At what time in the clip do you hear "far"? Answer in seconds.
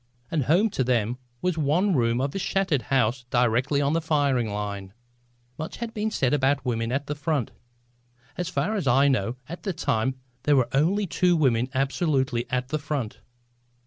8.49-8.73